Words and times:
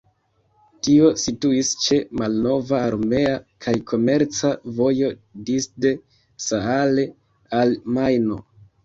Tio 0.85 1.09
situis 1.23 1.67
ĉe 1.83 1.97
malnova 2.21 2.79
armea 2.85 3.33
kaj 3.65 3.73
komerca 3.91 4.51
vojo 4.79 5.11
disde 5.51 5.93
Saale 6.47 7.05
al 7.61 7.77
Majno. 7.99 8.41